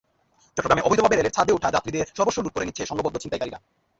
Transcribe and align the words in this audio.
চট্টগ্রামে 0.57 0.85
অবৈধভাবে 0.85 1.15
রেলের 1.15 1.35
ছাদে 1.35 1.51
ওঠা 1.53 1.69
যাত্রীদের 1.71 2.05
সর্বস্ব 2.17 2.39
লুট 2.41 2.53
করে 2.53 2.67
নিচ্ছে 2.67 2.89
সংঘবদ্ধ 2.89 3.15
ছিনতাইকারীরা। 3.17 3.59